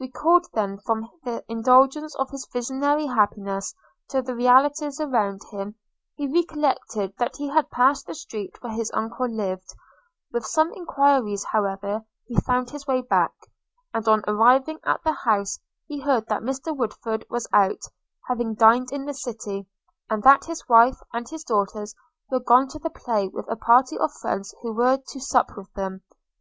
Recalled 0.00 0.44
then 0.54 0.78
from 0.80 1.08
the 1.22 1.44
indulgence 1.46 2.12
of 2.16 2.30
his 2.30 2.48
visionary 2.52 3.06
happiness 3.06 3.76
to 4.08 4.20
the 4.20 4.34
realities 4.34 5.00
around 5.00 5.40
him, 5.52 5.76
he 6.16 6.26
recollected 6.26 7.14
that 7.18 7.36
he 7.36 7.48
had 7.50 7.70
passed 7.70 8.04
the 8.04 8.14
street 8.16 8.60
where 8.60 8.72
his 8.72 8.90
uncle 8.92 9.28
lived: 9.28 9.68
with 10.32 10.44
some 10.44 10.72
enquiries, 10.72 11.44
however, 11.52 12.04
he 12.26 12.34
found 12.40 12.70
his 12.70 12.88
way 12.88 13.02
back; 13.02 13.30
and, 13.94 14.08
on 14.08 14.24
arriving 14.26 14.80
at 14.82 15.00
the 15.04 15.12
house, 15.12 15.60
he 15.86 16.00
heard 16.00 16.26
that 16.26 16.42
Mr 16.42 16.76
Woodford 16.76 17.24
was 17.30 17.46
out, 17.52 17.82
having 18.26 18.54
dined 18.56 18.90
in 18.90 19.04
the 19.04 19.14
city; 19.14 19.68
and 20.10 20.24
that 20.24 20.46
his 20.46 20.68
wife 20.68 20.98
and 21.12 21.28
his 21.28 21.44
daughters 21.44 21.94
were 22.32 22.40
gone 22.40 22.66
to 22.70 22.80
the 22.80 22.90
play 22.90 23.28
with 23.28 23.48
a 23.48 23.54
party 23.54 23.96
of 23.96 24.10
friends 24.20 24.52
who 24.62 24.72
were 24.72 24.96
to 24.96 25.20
sup 25.20 25.56
with 25.56 25.72
them. 25.74 26.02